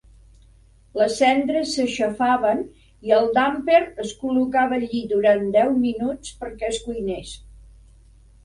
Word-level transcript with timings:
Les 0.99 1.17
cendres 1.23 1.73
s'aixafaven 1.79 2.63
i 3.09 3.13
el 3.19 3.29
"damper" 3.37 3.83
es 4.05 4.15
col·locava 4.23 4.81
allí 4.81 5.03
durant 5.13 5.47
deu 5.59 5.77
minuts 5.87 6.33
perquè 6.41 6.73
es 6.75 6.81
cuinés. 6.89 7.37